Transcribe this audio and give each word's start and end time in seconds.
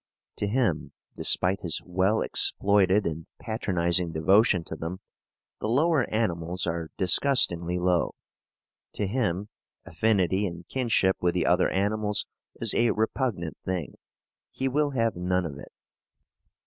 To 0.37 0.47
him, 0.47 0.93
despite 1.15 1.61
his 1.61 1.79
well 1.85 2.23
exploited 2.23 3.05
and 3.05 3.27
patronizing 3.37 4.11
devotion 4.11 4.63
to 4.63 4.75
them, 4.75 4.99
the 5.59 5.67
lower 5.67 6.09
animals 6.09 6.65
are 6.65 6.89
disgustingly 6.97 7.77
low. 7.77 8.15
To 8.93 9.05
him, 9.05 9.49
affinity 9.85 10.47
and 10.47 10.67
kinship 10.67 11.17
with 11.21 11.35
the 11.35 11.45
other 11.45 11.69
animals 11.69 12.25
is 12.59 12.73
a 12.73 12.89
repugnant 12.89 13.57
thing. 13.63 13.93
He 14.49 14.67
will 14.67 14.89
have 14.89 15.15
none 15.15 15.45
of 15.45 15.59
it. 15.59 15.71